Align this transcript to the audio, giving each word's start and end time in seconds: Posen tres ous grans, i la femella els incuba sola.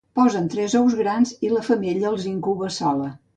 Posen 0.19 0.45
tres 0.53 0.75
ous 0.79 0.95
grans, 1.01 1.33
i 1.49 1.51
la 1.53 1.61
femella 1.67 2.09
els 2.13 2.27
incuba 2.33 2.73
sola. 2.81 3.13